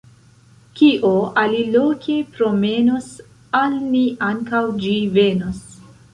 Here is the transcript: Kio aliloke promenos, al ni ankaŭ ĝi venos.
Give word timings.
Kio 0.77 1.11
aliloke 1.41 2.15
promenos, 2.39 3.11
al 3.61 3.77
ni 3.93 4.03
ankaŭ 4.31 4.65
ĝi 4.87 4.97
venos. 5.21 5.63